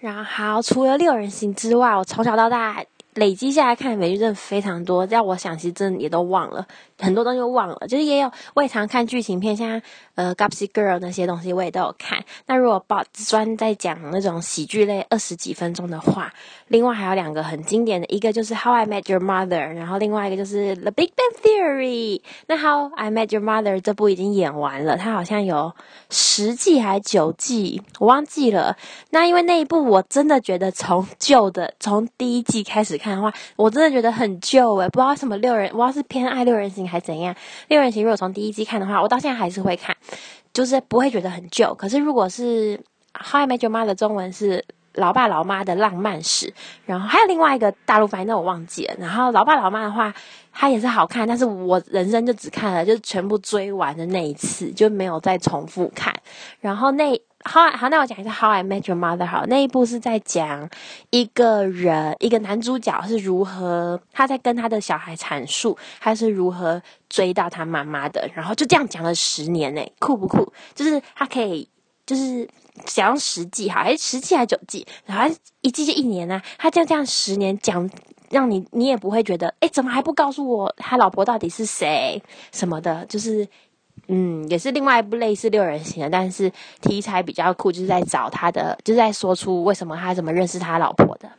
[0.00, 2.82] 然后除了六人行之外，我从小到大。
[3.20, 6.66] 累积下来看美剧真的非常多，要我想其实真的也都忘了
[6.98, 7.76] 很多东西，都忘了。
[7.86, 9.82] 就是也有我也常看剧情片，像
[10.14, 12.24] 呃《Gossip Girl》那些东西我也都有看。
[12.46, 16.32] 那如果报专在讲那种喜剧类二十几分钟的话，
[16.68, 22.20] 另外还有两个很经典的，一个就是《How I Met Your Mother》，然后另外一个就是《The Big Bang Theory》。
[22.46, 25.74] 那《How I Met Your Mother》这部已经演完了，它好像有
[26.10, 28.76] 十季还是九季，我忘记了。
[29.10, 33.00] 那因为那一部我真的觉得从旧的从第一季开始。
[33.00, 37.34] 看的话，我真的觉得很旧诶，不知道什么六人，不知道是偏爱六人行还是怎样。
[37.68, 39.96] 六人行如果从第一季看的话，我到现在还是会看，
[40.52, 41.74] 就是不会觉得很旧。
[41.74, 42.76] 可是如果是
[43.12, 44.58] 《How I Met Your m o》的中文是
[44.94, 46.46] 《老爸老妈的浪漫史》，
[46.86, 48.94] 然后还有另外一个大陆翻译，那我忘记了。
[48.98, 50.12] 然后《老爸老妈》的话，
[50.52, 56.14] 它也是好看，但是我人生就只看了，就全部追完的那一次，就没有再重复看。
[56.60, 57.20] 然后那。
[57.42, 59.24] 好好，那我讲一下《How I Met Your Mother》。
[59.26, 60.68] 好，那一部是在讲
[61.08, 70.52] 一个人，一个男主角是如何他在跟他的小孩阐述他是如何追到他妈妈的，然后就这样讲了十年呢，酷不酷？
[70.74, 71.66] 就是他可以，
[72.04, 72.46] 就是
[72.84, 74.86] 讲十季哈，还是十季还是九季？
[75.06, 77.88] 然后一季就一年呢，他这样这样十年讲，
[78.28, 83.06] 让你你也不会觉得，哎，怎么还不告诉我他老婆到底是谁什么的？
[83.06, 83.48] 就是。
[84.12, 91.30] 嗯，也是另外一部类似六人行的，但是题材比较酷，就是在找他的，就是在说出为什么他怎么认识他老婆的。